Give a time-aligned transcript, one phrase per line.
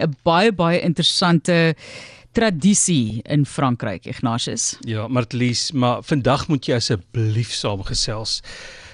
[0.00, 1.74] 'n baie baie interessante
[2.32, 4.76] tradisie in Frankryk, Ignatius.
[4.86, 8.40] Ja, Martlies, maar vandag moet jy asseblief saamgesels.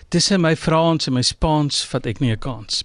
[0.08, 2.82] Tussen my Frans en my Spaans vat ek nie 'n kans.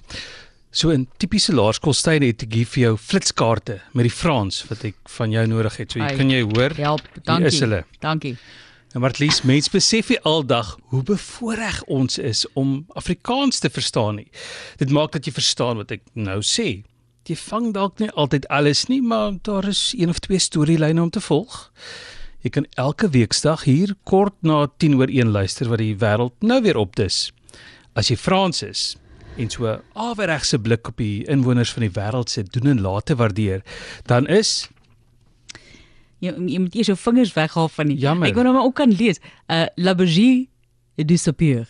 [0.71, 4.95] So in tipiese laerskoolstyde het ek hier vir jou flitskaarte met die Frans wat ek
[5.17, 5.91] van jou nodig het.
[5.91, 6.69] So jy Ai, kan jy hoor.
[6.75, 7.47] Help, Hier dankie.
[7.47, 7.83] is hulle.
[7.99, 8.37] Dankie.
[8.93, 14.27] Nou Martlies, mense besef nie aldag hoe bevoordeel ons is om Afrikaans te verstaan nie.
[14.77, 16.83] Dit maak dat jy verstaan wat ek nou sê.
[17.31, 21.09] Jy vang dalk nie altyd alles nie, maar daar is een of twee storielyne om
[21.15, 21.69] te volg.
[22.43, 26.59] Jy kan elke weeksdag hier kort na 10 oor 1 luister wat die wêreld nou
[26.65, 27.29] weer opdis.
[27.95, 28.97] As jy Frans is
[29.39, 33.15] en so 'n aweregse blik op die inwoners van die wêreld se doen en late
[33.15, 33.63] waardeer,
[34.05, 34.69] dan is
[36.19, 38.27] Jy jy moet eers jou vingers weghaal van die Jammer.
[38.27, 39.19] Ek wou nou maar ook kan lees.
[39.49, 40.49] Uh La Bergie
[40.95, 41.67] du Sapeur.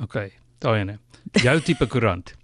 [0.00, 0.98] OK, daai ene.
[1.32, 2.37] Jou tipe koerant.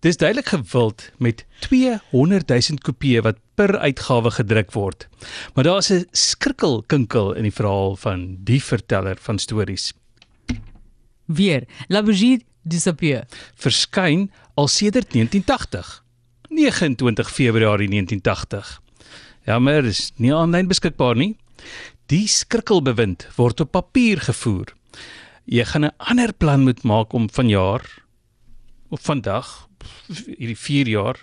[0.00, 5.08] Dis duidelik gewild met 200 000 kopieë wat per uitgawe gedruk word.
[5.54, 9.92] Maar daar's 'n skrikkelkinkel in die verhaal van die verteller van stories.
[11.26, 11.66] Weer.
[11.88, 13.26] La Bergie du Sapeur.
[13.54, 16.02] Verskyn al sedert 1980.
[16.48, 18.80] 29 Februarie 1980.
[19.46, 21.36] Jammer, is nie aanlyn beskikbaar nie.
[22.06, 24.74] Die skrikkelbewind word op papier gevoer.
[25.44, 27.82] Jy gaan 'n ander plan moet maak om vanjaar
[28.88, 29.69] of vandag
[30.38, 31.16] hierdie 4 jaar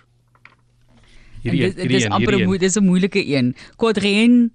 [1.43, 2.45] En hierdie dit hierdie dis een, amper 'n een.
[2.47, 3.55] moe- dis 'n moeilike een.
[3.75, 4.51] Quadrien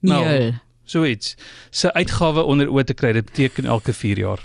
[0.00, 0.52] Nou, Niel.
[0.84, 1.34] so iets.
[1.70, 4.44] Sy uitgawe onder oë te kry, dit beteken elke 4 jaar.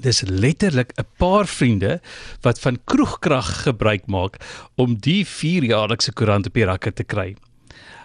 [0.00, 2.00] Dis letterlik 'n paar vriende
[2.40, 4.36] wat van kroegkrag gebruik maak
[4.76, 7.36] om die 4-jaarlikse koerant op die rakke te kry.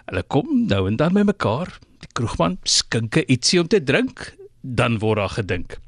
[0.06, 1.78] Hulle kom nou en dan by mekaar.
[1.98, 5.78] Die kroegman skinke ietsie om te drink, dan word daar gedink.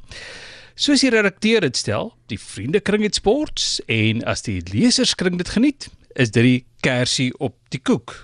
[0.81, 5.91] Soos die redakteur dit stel, die vriendekring het sports en as die leserskring dit geniet,
[6.17, 8.15] is dit die kersie op die koek.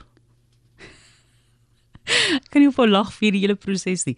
[2.07, 4.17] Ek kan nie op lag vir die hele proses nie.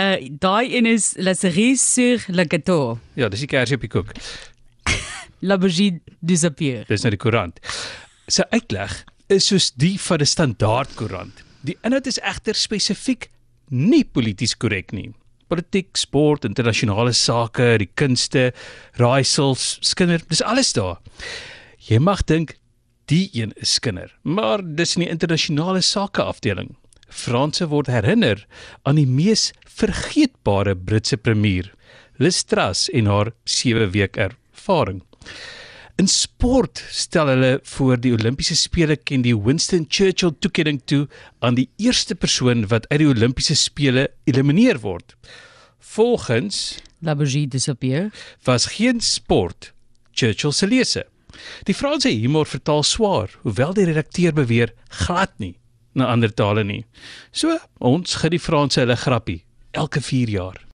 [0.00, 2.96] Uh daai een is La cerise sur le gâteau.
[3.12, 4.16] Ja, dis die kersie op die koek.
[5.48, 6.88] La Bergie du Sapeur.
[6.88, 7.60] Dis nou die koerant.
[8.24, 11.44] Sy uitleg is soos die van 'n standaard koerant.
[11.60, 13.28] Die inhoud is egter spesifiek
[13.68, 15.12] nie polities korrek nie.
[15.46, 18.50] Politiek, sport, internasionale sake, die kunste,
[18.98, 20.98] raaisels, skinder, dis alles daar.
[21.86, 22.56] Jy mag dink
[23.06, 26.74] die een is skinder, maar dis in die internasionale sake afdeling.
[27.06, 28.42] Franse word herinner
[28.82, 31.70] aan die mees vergeetbare Britse premier,
[32.18, 35.04] Liz Truss en haar 7 week ervaring.
[35.96, 41.06] In sport stel hulle voor die Olimpiese spele ken die Winston Churchill toekenning toe
[41.40, 45.14] aan die eerste persoon wat uit die Olimpiese spele elimineer word.
[45.80, 48.10] Volgens La Bergie du Sapeur.
[48.44, 49.72] was geen sport
[50.12, 51.06] Churchill se lese.
[51.64, 55.56] Die Franse humor vertaal swaar, hoewel die redakteur beweer glad nie
[55.96, 56.84] na ander tale nie.
[57.32, 60.60] So, ons gee die Franse hulle grappie elke 4 jaar.